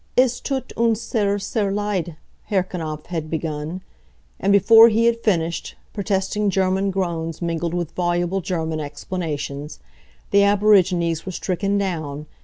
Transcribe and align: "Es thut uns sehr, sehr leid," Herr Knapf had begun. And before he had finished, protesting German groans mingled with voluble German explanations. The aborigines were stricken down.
"Es 0.17 0.39
thut 0.39 0.73
uns 0.75 0.99
sehr, 0.99 1.37
sehr 1.37 1.71
leid," 1.71 2.15
Herr 2.45 2.63
Knapf 2.63 3.05
had 3.05 3.29
begun. 3.29 3.81
And 4.39 4.51
before 4.51 4.89
he 4.89 5.05
had 5.05 5.21
finished, 5.23 5.75
protesting 5.93 6.49
German 6.49 6.89
groans 6.89 7.39
mingled 7.39 7.75
with 7.75 7.91
voluble 7.91 8.41
German 8.41 8.79
explanations. 8.79 9.77
The 10.31 10.41
aborigines 10.41 11.27
were 11.27 11.31
stricken 11.31 11.77
down. 11.77 12.25